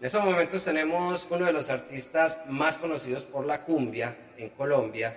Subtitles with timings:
[0.00, 5.12] En estos momentos tenemos uno de los artistas más conocidos por la cumbia en Colombia,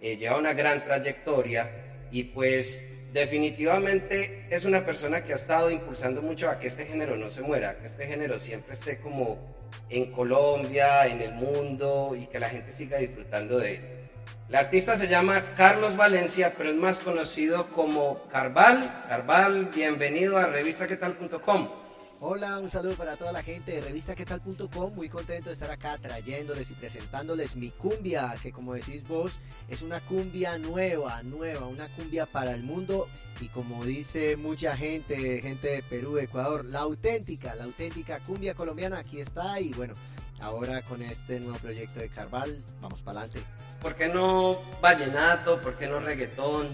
[0.00, 1.70] eh, lleva una gran trayectoria
[2.10, 7.14] y pues definitivamente es una persona que ha estado impulsando mucho a que este género
[7.16, 9.38] no se muera, que este género siempre esté como
[9.88, 13.80] en Colombia, en el mundo y que la gente siga disfrutando de él.
[14.48, 19.04] El artista se llama Carlos Valencia, pero es más conocido como Carval.
[19.08, 21.84] Carval, bienvenido a revistaquetal.com.
[22.20, 24.94] Hola, un saludo para toda la gente de revistaquetal.com.
[24.94, 29.82] Muy contento de estar acá trayéndoles y presentándoles mi cumbia, que como decís vos, es
[29.82, 33.08] una cumbia nueva, nueva, una cumbia para el mundo.
[33.40, 39.00] Y como dice mucha gente, gente de Perú, Ecuador, la auténtica, la auténtica cumbia colombiana,
[39.00, 39.60] aquí está.
[39.60, 39.94] Y bueno,
[40.40, 43.46] ahora con este nuevo proyecto de Carval, vamos para adelante.
[43.82, 45.60] ¿Por qué no vallenato?
[45.60, 46.68] ¿Por qué no reggaetón?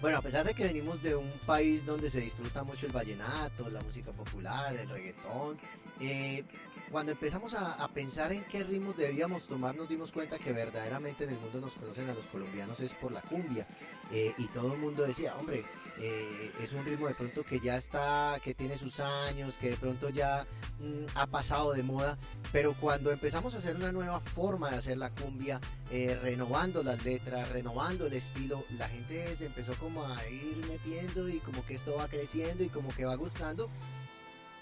[0.00, 3.68] Bueno, a pesar de que venimos de un país donde se disfruta mucho el vallenato,
[3.70, 5.56] la música popular, el reggaetón,
[6.00, 6.44] eh,
[6.90, 11.30] cuando empezamos a, pensar en qué ritmos debíamos tomar, nos dimos cuenta que verdaderamente en
[11.30, 13.66] el mundo nos conocen a los colombianos es por la cumbia.
[14.12, 15.64] Eh, y todo el mundo decía, hombre,
[15.98, 19.76] eh, es un ritmo de pronto que ya está, que tiene sus años, que de
[19.76, 20.46] pronto ya
[20.78, 22.18] mm, ha pasado de moda,
[22.52, 27.04] pero cuando empezamos a hacer una nueva forma de hacer la cumbia, eh, renovando las
[27.04, 31.74] letras, renovando el estilo, la gente se empezó como a ir metiendo y como que
[31.74, 33.68] esto va creciendo y como que va gustando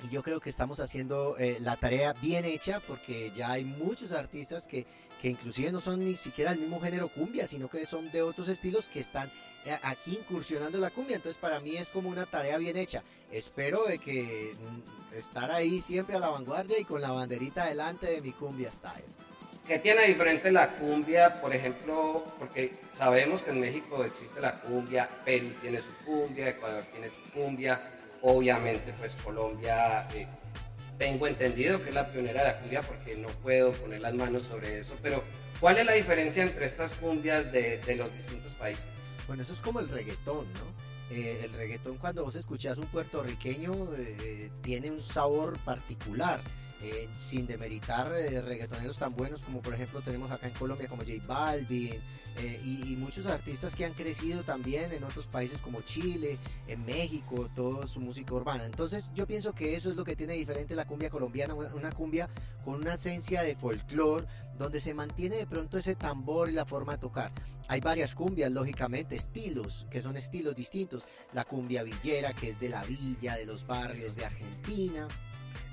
[0.05, 4.12] y yo creo que estamos haciendo eh, la tarea bien hecha porque ya hay muchos
[4.12, 4.84] artistas que,
[5.22, 8.48] que inclusive no son ni siquiera el mismo género cumbia, sino que son de otros
[8.48, 9.30] estilos que están
[9.64, 11.16] eh, aquí incursionando la cumbia.
[11.16, 13.02] Entonces para mí es como una tarea bien hecha.
[13.33, 18.06] Espero de que mm, estar ahí siempre a la vanguardia y con la banderita delante
[18.06, 19.05] de mi cumbia style.
[19.66, 22.22] ¿Qué tiene diferente la cumbia, por ejemplo?
[22.39, 27.33] Porque sabemos que en México existe la cumbia, Perú tiene su cumbia, Ecuador tiene su
[27.33, 27.80] cumbia,
[28.27, 30.27] Obviamente, pues Colombia, eh,
[30.97, 34.44] tengo entendido que es la pionera de la cumbia porque no puedo poner las manos
[34.44, 35.22] sobre eso, pero
[35.61, 38.83] ¿cuál es la diferencia entre estas cumbias de, los distintos países?
[39.27, 41.14] Bueno, eso es como el reggaetón, ¿no?
[41.14, 46.40] Eh, el reggaetón cuando vos escuchás un puertorriqueño eh, tiene un sabor particular.
[46.83, 51.02] Eh, sin demeritar eh, reggaetoneros tan buenos como por ejemplo tenemos acá en Colombia como
[51.02, 51.95] J Balvin
[52.36, 56.36] eh, y, muchos artistas que han crecido también en otros países como Chile,
[56.67, 58.64] en México, toda su música urbana.
[58.64, 62.29] Entonces yo pienso que eso es lo que tiene diferente la cumbia colombiana, una cumbia
[62.64, 64.27] con una esencia de folclore
[64.58, 67.30] donde se mantiene de pronto ese tambor y la forma de tocar.
[67.68, 71.07] Hay varias cumbias, lógicamente, estilos, que son estilos distintos.
[71.33, 75.08] La cumbia villera, que es de la villa, de los barrios de Argentina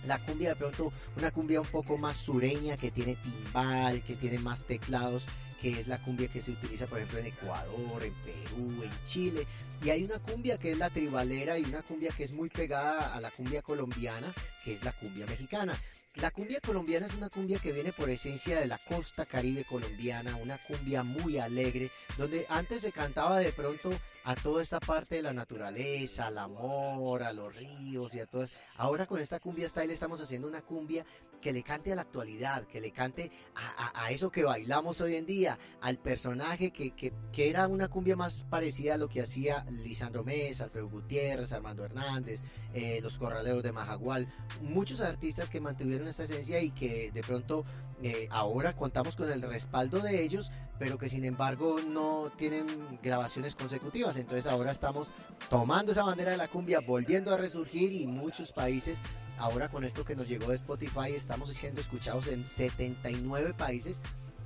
[0.05, 4.39] la cumbia de pronto, una cumbia un poco más sureña, que tiene timbal, que tiene
[4.39, 5.23] más teclados,
[5.61, 9.45] que es la cumbia que se utiliza por ejemplo en Ecuador, en Perú, en Chile.
[9.83, 13.15] Y hay una cumbia que es la tribalera y una cumbia que es muy pegada
[13.15, 14.27] a la cumbia colombiana,
[14.63, 15.79] que es la cumbia mexicana.
[16.15, 20.35] La cumbia colombiana es una cumbia que viene por esencia de la costa caribe colombiana,
[20.35, 23.89] una cumbia muy alegre, donde antes se cantaba de pronto
[24.23, 28.43] a toda esta parte de la naturaleza, al amor, a los ríos y a todo
[28.43, 28.53] eso.
[28.77, 31.05] Ahora con esta cumbia style estamos haciendo una cumbia
[31.41, 35.25] que le cante a la actualidad, que le cante a, eso que bailamos hoy en
[35.25, 37.11] día, al personaje que, que,
[37.49, 42.43] era una cumbia más parecida a lo que hacía Lisandro Mesa, Alfredo Gutiérrez, Armando Hernández,
[42.73, 44.31] eh, los Corraleos de Majagual,
[44.61, 47.65] muchos artistas que mantuvieron esta esencia y que de pronto
[48.03, 52.65] eh, ahora contamos con el respaldo de ellos, pero que sin embargo no tienen
[53.03, 54.17] grabaciones consecutivas.
[54.17, 55.11] Entonces ahora estamos
[55.49, 59.01] tomando esa bandera de la cumbia, volviendo a resurgir y muchos países
[59.37, 64.01] ahora con esto que nos llegó de Spotify estamos siendo escuchados en 79 países.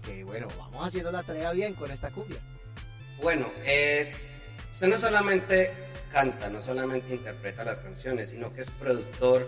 [0.06, 2.40] Que bueno, vamos haciendo la tarea bien con esta cumbia.
[3.22, 4.14] Bueno, eh,
[4.72, 5.72] usted no solamente
[6.12, 9.48] canta, no solamente interpreta las canciones, sino que es productor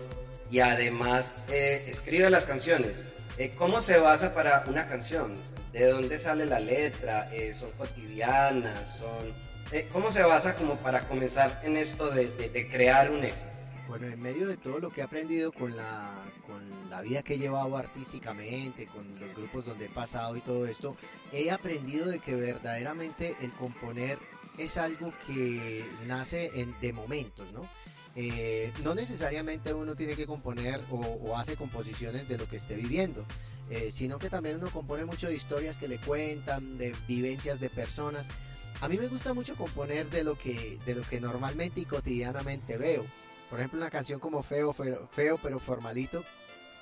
[0.50, 2.96] y además eh, escribe las canciones.
[3.38, 5.36] Eh, ¿Cómo se basa para una canción?
[5.72, 7.30] ¿De dónde sale la letra?
[7.52, 8.98] ¿Son cotidianas?
[8.98, 13.52] ¿Son, ¿Cómo se basa como para comenzar en esto de, de crear un éxito?
[13.86, 16.16] Bueno, en medio de todo lo que he aprendido con la,
[16.46, 20.66] con la vida que he llevado artísticamente, con los grupos donde he pasado y todo
[20.66, 20.96] esto,
[21.32, 24.18] he aprendido de que verdaderamente el componer
[24.58, 27.68] es algo que nace en, de momentos, ¿no?
[28.20, 33.24] Eh, no necesariamente uno tiene que componer o, hace composiciones de lo que esté viviendo,
[33.70, 37.70] eh, sino que también uno compone mucho de historias que le cuentan, de vivencias de
[37.70, 38.26] personas.
[38.80, 42.76] A mí me gusta mucho componer de lo que, de lo que normalmente y cotidianamente
[42.76, 43.04] veo.
[43.50, 46.24] Por ejemplo, una canción como Feo, Feo, pero Formalito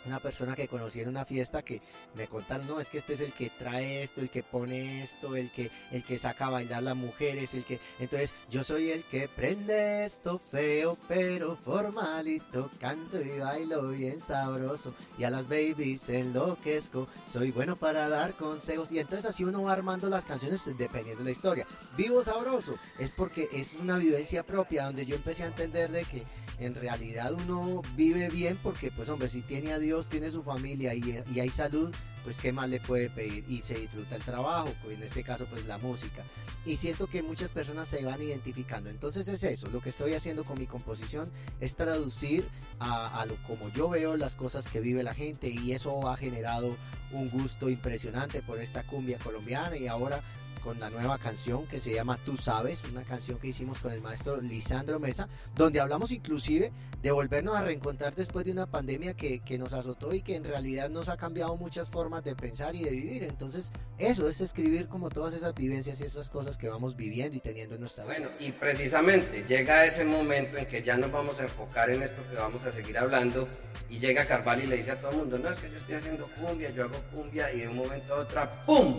[0.07, 1.81] una persona que conocí en una fiesta que
[2.15, 5.37] me contaron, no, es que este es el que trae esto, el que pone esto,
[5.37, 9.03] el que, el que saca a bailar las mujeres, el que, entonces yo soy el
[9.05, 16.09] que prende esto feo, pero formalito, canto y bailo bien sabroso, y a las babies
[16.09, 21.19] enloquezco, soy bueno para dar consejos, y entonces así uno va armando las canciones dependiendo
[21.19, 21.67] de la historia.
[21.97, 26.25] Vivo sabroso, es porque es una vivencia propia, donde yo empecé a entender de que
[26.59, 30.95] en realidad uno vive bien porque pues hombre, si tiene a Dios, tiene su familia
[30.95, 31.93] y, y hay salud,
[32.25, 35.67] pues qué más le puede pedir y se disfruta el trabajo, en este caso pues
[35.67, 36.25] la música.
[36.65, 38.91] Y siento que muchas personas se van identificando.
[38.91, 41.31] Entonces es eso, lo que estoy haciendo con mi composición
[41.61, 42.49] es traducir
[42.81, 46.17] a, a lo como yo veo las cosas que vive la gente y eso ha
[46.17, 46.77] generado
[47.13, 50.21] un gusto impresionante por esta cumbia colombiana y ahora
[50.67, 54.01] con la nueva canción que se llama Tú Sabes, una canción que hicimos con el
[54.01, 59.39] maestro Lisandro Mesa, donde hablamos inclusive de volvernos a reencontrar después de una pandemia que,
[59.39, 62.83] que nos azotó y que en realidad nos ha cambiado muchas formas de pensar y
[62.83, 63.23] de vivir.
[63.23, 67.41] Entonces, eso es escribir como todas esas vivencias y esas cosas que vamos viviendo y
[67.41, 68.15] teniendo en nuestra vida.
[68.15, 72.21] Bueno, y precisamente llega ese momento en que ya nos vamos a enfocar en esto
[72.29, 73.47] que vamos a seguir hablando
[73.89, 75.95] y llega Carval y le dice a todo el mundo, no, es que yo estoy
[75.95, 78.97] haciendo cumbia, yo hago cumbia y de un momento a otro, ¡pum!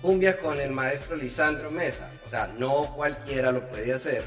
[0.00, 2.10] Cumbia con el maestro Lisandro Mesa.
[2.26, 4.24] O sea, no cualquiera lo puede hacer.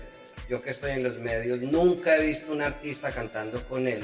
[0.50, 4.04] Yo que estoy en los medios, nunca he visto un artista cantando con él,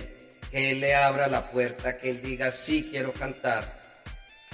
[0.50, 3.80] que él le abra la puerta, que él diga, sí, quiero cantar.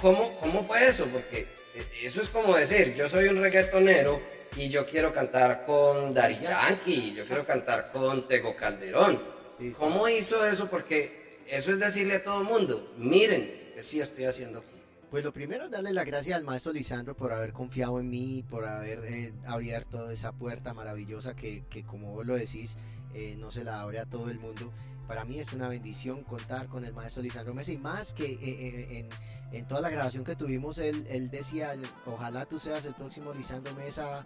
[0.02, 1.06] ¿Cómo, cómo fue eso?
[1.06, 1.46] Porque
[1.76, 4.20] eh, eso es como decir, yo soy un reggaetonero
[4.58, 9.22] y yo quiero cantar con Dari Yankee, yo quiero cantar con Tego Calderón.
[9.78, 10.68] ¿Cómo hizo eso?
[10.68, 14.64] Porque eso es decirle a todo el mundo, miren, que sí estoy haciendo
[15.16, 18.44] pues lo primero es darle las gracias al maestro Lisandro por haber confiado en mí,
[18.50, 22.76] por haber eh, abierto esa puerta maravillosa que, que como vos lo decís,
[23.14, 24.74] eh, no se la abre a todo el mundo.
[25.08, 29.00] Para mí es una bendición contar con el maestro Lisandro Mesa y más que eh,
[29.00, 29.08] en,
[29.58, 31.74] en, toda la grabación que tuvimos, él, él, decía,
[32.06, 34.26] ojalá tú seas el próximo Lisandro Mesa,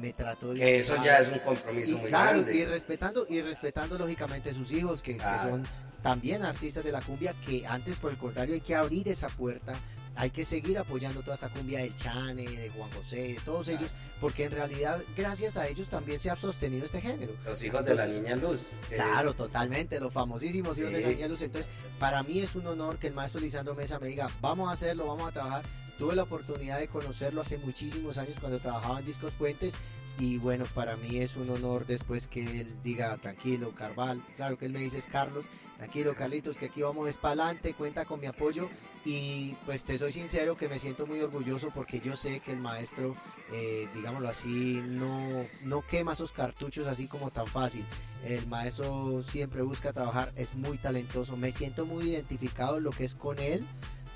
[0.00, 0.60] me trató de...
[0.60, 2.56] Que eso ya es un compromiso muy grande.
[2.56, 5.62] Y respetando, y respetando lógicamente sus hijos, que, que son
[6.02, 9.74] también artistas de la cumbia, que antes por el contrario hay que abrir esa puerta
[10.16, 13.90] hay que seguir apoyando toda esta cumbia de Chane, de Juan José, de todos ellos,
[14.20, 17.32] porque en realidad gracias a ellos también se ha sostenido este género.
[17.44, 18.60] Los hijos de la Niña Luz.
[18.90, 21.42] Claro, totalmente, los famosísimos hijos de la Niña Luz.
[21.42, 24.72] Entonces, para mí es un honor que el maestro Lisandro Mesa me diga, vamos a
[24.72, 25.64] hacerlo, vamos a trabajar.
[25.98, 29.74] Tuve la oportunidad de conocerlo hace muchísimos años cuando trabajaba en Discos Puentes
[30.18, 34.66] y bueno, para mí es un honor después que él diga, tranquilo, Carval, claro que
[34.66, 35.46] él me dice es Carlos,
[35.78, 38.68] tranquilo Carlitos, que aquí vamos es para adelante, cuenta con mi apoyo
[39.04, 42.60] y pues te soy sincero que me siento muy orgulloso porque yo sé que el
[42.60, 43.16] maestro,
[43.52, 47.84] eh, digámoslo así, no, no quema esos cartuchos así como tan fácil.
[48.24, 53.04] El maestro siempre busca trabajar, es muy talentoso, me siento muy identificado en lo que
[53.04, 53.64] es con él,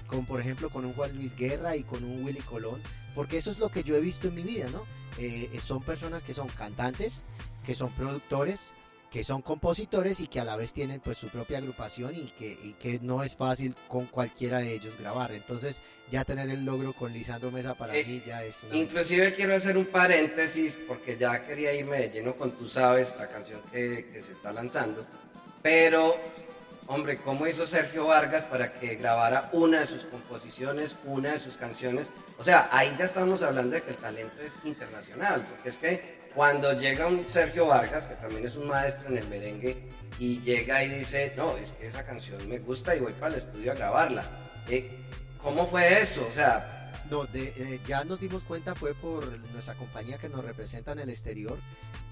[0.07, 2.81] con por ejemplo con un Juan Luis Guerra y con un Willy Colón,
[3.17, 4.83] porque eso es lo que yo he visto en mi vida, ¿no?
[5.19, 7.15] Eh, son personas que son cantantes,
[7.65, 8.71] que son productores,
[9.11, 12.75] que son compositores y que a la vez tienen pues su propia agrupación y que,
[12.79, 15.33] que no es fácil con cualquiera de ellos grabar.
[15.33, 15.81] Entonces
[16.11, 18.77] ya tener el logro con Lisandro Mesa para eh, mí ya es una...
[18.77, 23.29] Inclusive quiero hacer un paréntesis porque ya quería irme de lleno con Tú Sabes, la
[23.29, 25.07] canción que, que se está lanzando,
[25.63, 26.17] pero
[26.89, 31.57] hombre, ¿cómo hizo Sergio Vargas para que grabara una de sus composiciones, una de sus
[31.57, 32.11] canciones?
[32.39, 36.16] O sea, ahí ya estamos hablando de que el talento es internacional, porque es que
[36.37, 39.75] cuando llega un Sergio Vargas, que también es un maestro en el merengue,
[40.19, 43.39] y llega y dice, no, es que esa canción me gusta y voy para el
[43.39, 44.23] estudio a grabarla.
[44.69, 44.87] Eh,
[45.43, 46.27] ¿Cómo fue eso?
[46.29, 46.76] O sea...
[47.11, 51.11] No, eh, ya nos dimos cuenta fue por nuestra compañía que nos representa en el
[51.11, 51.59] exterior,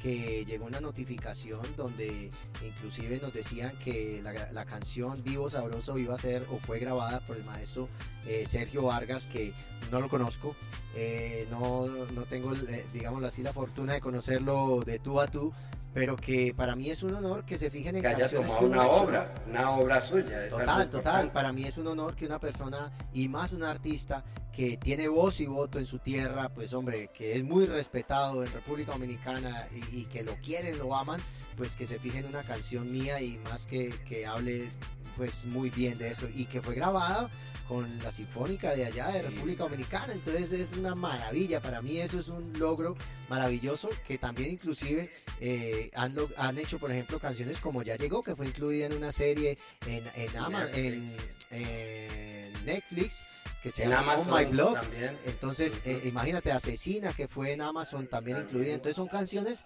[0.03, 2.31] que llegó una notificación donde
[2.65, 7.37] inclusive nos decían que la, canción Vivo Sabroso iba a ser o fue grabada por
[7.37, 7.89] el maestro
[8.27, 9.53] eh, Sergio Vargas, que
[9.91, 10.55] no lo conozco,
[10.97, 15.53] eh, no, no, tengo, eh, digamos así, la fortuna de conocerlo de tú a tú,
[15.95, 18.87] pero que para mí es un honor que se fijen en que haya tomado una
[18.89, 20.49] obra, una obra suya.
[20.49, 21.31] Total, total.
[21.31, 25.41] Para mí es un honor que una persona y más un artista que tiene voz
[25.41, 30.05] y voto en su tierra, pues hombre, que es muy respetado en República Dominicana y,
[30.07, 31.21] que lo quieren, lo aman,
[31.57, 34.69] pues que se fijen en una canción mía y más que, que hable
[35.16, 36.28] pues muy bien de eso.
[36.35, 37.28] Y que fue grabada
[37.68, 40.12] con la Sinfónica de allá de República Dominicana.
[40.12, 42.97] Entonces es una maravilla, para mí eso es un logro
[43.28, 48.37] maravilloso que también inclusive eh, han, han, hecho, por ejemplo, canciones como Ya Llegó, que
[48.37, 51.11] fue incluida en una serie en, en,
[51.50, 53.25] en, Netflix.
[53.62, 54.76] que se llama Oh My Blog.
[55.25, 58.75] Entonces, eh, imagínate, Asesina, que fue en Amazon también, incluida.
[58.75, 59.64] Entonces son canciones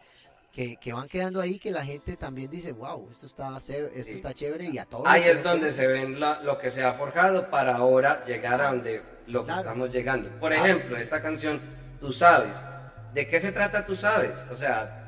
[0.53, 4.65] que, van quedando ahí que la gente también dice, wow, esto está, esto está chévere
[4.65, 5.07] y a todos.
[5.07, 9.03] Ahí es donde se ven lo que se ha forjado para ahora llegar a donde
[9.27, 10.31] lo que estamos llegando.
[10.41, 11.61] Por ejemplo, esta canción,
[12.01, 12.63] Tú sabes,
[13.13, 14.47] ¿de qué se trata Tú sabes?
[14.53, 15.08] O sea,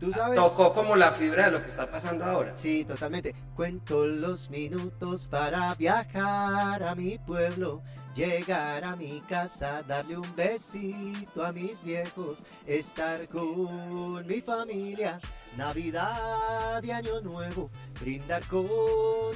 [0.00, 0.34] ¿Tú sabes?
[0.34, 2.56] Tocó como la fibra de lo que está pasando ahora.
[2.56, 3.34] Sí, totalmente.
[3.54, 7.82] Cuento los minutos para viajar a mi pueblo,
[8.14, 15.18] llegar a mi casa, darle un besito a mis viejos, estar con mi familia,
[15.58, 18.66] Navidad y Año Nuevo, brindar con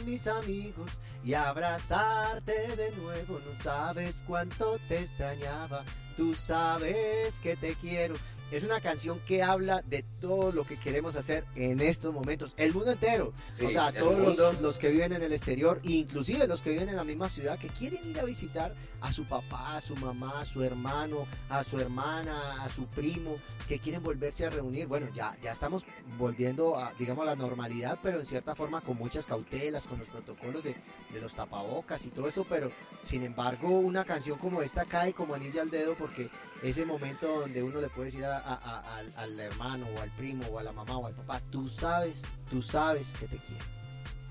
[0.06, 0.90] mis amigos
[1.22, 3.38] y abrazarte de nuevo.
[3.38, 5.84] No sabes cuánto te extrañaba,
[6.16, 8.14] tú sabes que te quiero.
[8.50, 12.54] Es una canción que habla de todo lo que queremos hacer en estos momentos.
[12.56, 13.32] El mundo entero.
[13.52, 17.04] o sea, todos los, que viven en el exterior, inclusive los que viven en la
[17.04, 20.62] misma ciudad, que quieren ir a visitar a su papá, a su mamá, a su
[20.62, 23.36] hermano, a su hermana, a su primo,
[23.66, 24.86] que quieren volverse a reunir.
[24.86, 25.84] Bueno, ya, ya estamos
[26.18, 30.08] volviendo a, digamos, a la normalidad, pero en cierta forma con muchas cautelas, con los
[30.08, 30.76] protocolos de,
[31.12, 32.46] de los tapabocas y todo esto.
[32.48, 32.70] Pero,
[33.02, 36.28] sin embargo, una canción como esta cae como anilla al dedo porque
[36.62, 40.72] ese momento donde uno le puede decir al, hermano o al primo o a la
[40.72, 43.64] mamá o al papá, tú sabes, tú sabes que te quiero.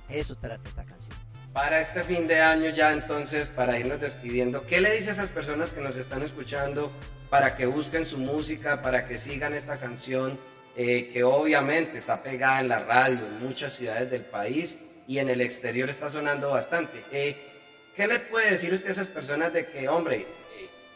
[0.09, 1.15] Eso trata esta canción.
[1.53, 5.29] Para este fin de año ya entonces, para irnos despidiendo, ¿qué le dice a esas
[5.29, 6.91] personas que nos están escuchando
[7.29, 10.39] para que busquen su música, para que sigan esta canción
[10.75, 15.29] eh, que obviamente está pegada en la radio en muchas ciudades del país y en
[15.29, 17.03] el exterior está sonando bastante?
[17.11, 17.35] Eh,
[17.95, 20.25] ¿Qué le puede decir usted a esas personas de que, hombre,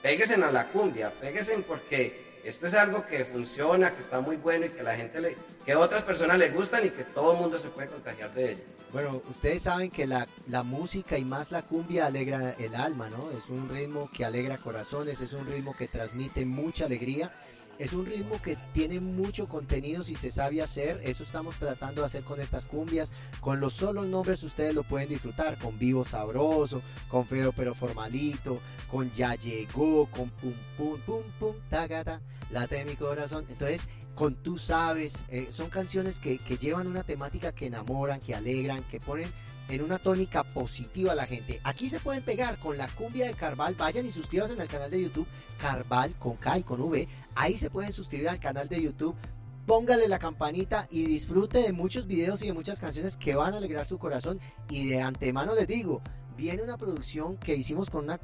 [0.02, 4.66] péguese a la cumbia, péguese porque esto es algo que funciona, que está muy bueno
[4.66, 5.36] y que la gente le,
[5.66, 8.62] que otras personas les gustan y que todo el mundo se puede contagiar de ella.
[8.94, 13.32] Bueno, ustedes saben que la, la, música y más la cumbia alegra el alma, ¿no?
[13.32, 17.34] Es un ritmo que alegra corazones, es un ritmo que transmite mucha alegría
[17.80, 21.00] es un ritmo que tiene mucho contenido si se sabe hacer.
[21.04, 23.12] Eso estamos tratando de hacer con estas cumbias.
[23.40, 25.58] Con los solos nombres ustedes lo pueden disfrutar.
[25.58, 31.56] Con Vivo Sabroso, con Feo pero Formalito, con Ya Llegó, con Pum Pum Pum Pum
[31.70, 32.20] Tagata,
[32.52, 33.46] Late de mi corazón.
[33.50, 38.36] Entonces, con Tú Sabes, eh, son canciones que, que llevan una temática que enamoran, que
[38.36, 39.30] alegran, que ponen
[39.70, 41.60] en una tónica positiva a la gente.
[41.64, 43.76] Aquí se pueden pegar con la cumbia de Carval.
[43.76, 45.28] Vayan y suscríbanse al canal de YouTube
[45.60, 47.08] Carval con K y con V.
[47.36, 49.16] Ahí se pueden suscribir al canal de YouTube.
[49.66, 53.58] Póngale la campanita y disfrute de muchos videos y de muchas canciones que van a
[53.58, 54.40] alegrar su corazón.
[54.70, 56.02] Y de antemano les digo,
[56.38, 58.20] viene una producción que hicimos con una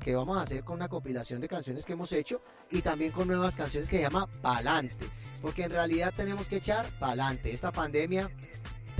[0.00, 2.40] que vamos a hacer con una compilación de canciones que hemos hecho
[2.70, 5.06] y también con nuevas canciones que se llama Palante,
[5.42, 7.52] porque en realidad tenemos que echar Palante.
[7.52, 8.30] Esta pandemia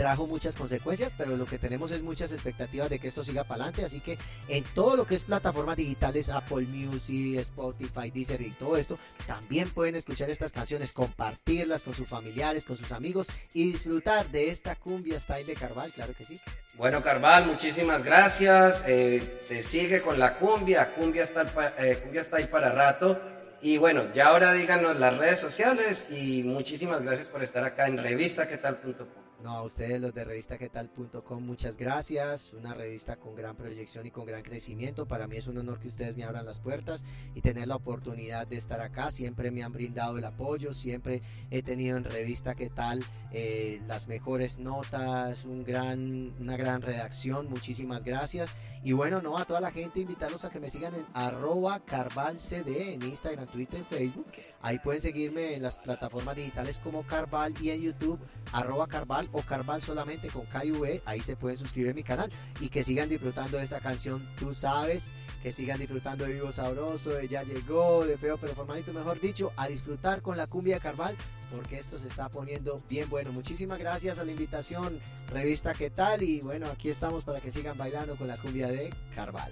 [0.00, 3.64] trajo muchas consecuencias, pero lo que tenemos es muchas expectativas de que esto siga para
[3.64, 4.16] adelante, así que
[4.48, 9.68] en todo lo que es plataformas digitales, Apple Music, Spotify, Deezer y todo esto, también
[9.68, 14.74] pueden escuchar estas canciones, compartirlas con sus familiares, con sus amigos y disfrutar de esta
[14.74, 16.40] cumbia style de Carval, claro que sí.
[16.78, 18.84] Bueno, Carval, muchísimas gracias.
[18.86, 21.44] Eh, se sigue con la cumbia, cumbia está,
[21.78, 23.20] eh, cumbia está ahí para rato.
[23.60, 27.98] Y bueno, ya ahora díganos las redes sociales y muchísimas gracias por estar acá en
[27.98, 29.19] revistaquetal.com.
[29.42, 32.52] No, a ustedes los de revistaquetal.com, muchas gracias.
[32.52, 35.06] Una revista con gran proyección y con gran crecimiento.
[35.06, 37.02] Para mí es un honor que ustedes me abran las puertas
[37.34, 39.10] y tener la oportunidad de estar acá.
[39.10, 44.08] Siempre me han brindado el apoyo, siempre he tenido en Revista Qué tal eh, las
[44.08, 47.48] mejores notas, un gran, una gran redacción.
[47.48, 48.54] Muchísimas gracias.
[48.84, 52.68] Y bueno, no a toda la gente, invitarlos a que me sigan en arroba carvalcd
[52.68, 54.26] en Instagram, Twitter, Facebook.
[54.60, 58.20] Ahí pueden seguirme en las plataformas digitales como Carval y en YouTube
[58.52, 62.84] arroba Carval o Carval solamente con KV, ahí se pueden suscribir mi canal y que
[62.84, 65.10] sigan disfrutando de esta canción, tú sabes,
[65.42, 69.52] que sigan disfrutando de Vivo Sabroso, de Ya Llegó, de Feo pero Formalito, mejor dicho,
[69.56, 71.16] a disfrutar con la cumbia de Carval
[71.50, 73.32] porque esto se está poniendo bien bueno.
[73.32, 75.00] Muchísimas gracias a la invitación,
[75.32, 76.22] revista ¿Qué tal?
[76.22, 79.50] Y bueno, aquí estamos para que sigan bailando con la cumbia de Carval.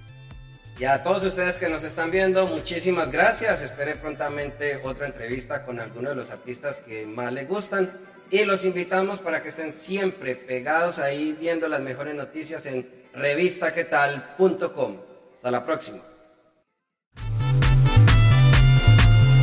[0.79, 3.63] Y a todos ustedes que nos están viendo, muchísimas gracias.
[3.63, 7.91] Espere prontamente otra entrevista con alguno de los artistas que más les gustan
[8.31, 14.97] y los invitamos para que estén siempre pegados ahí viendo las mejores noticias en revistaquetal.com.
[15.35, 15.99] Hasta la próxima.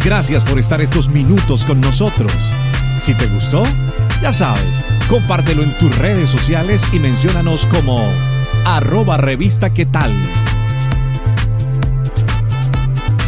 [0.03, 2.31] Gracias por estar estos minutos con nosotros.
[3.01, 3.63] Si te gustó,
[4.21, 8.07] ya sabes, compártelo en tus redes sociales y menciónanos como
[8.65, 9.71] arroba revista.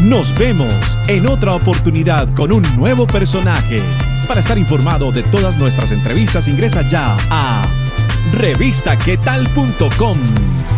[0.04, 3.82] Nos vemos en otra oportunidad con un nuevo personaje.
[4.27, 7.65] Para estar informado de todas nuestras entrevistas, ingresa ya a
[8.34, 10.76] revistaquetal.com.